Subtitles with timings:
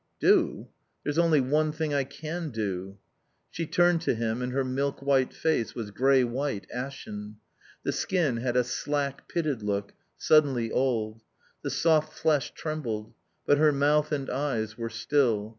[0.19, 0.67] "Do?
[1.03, 2.97] There's only one thing I can do."
[3.51, 7.35] She turned to him, and her milk white face was grey white, ashen;
[7.83, 11.21] the skin had a slack, pitted look, suddenly old.
[11.61, 13.13] The soft flesh trembled.
[13.45, 15.49] But her mouth and eyes were still.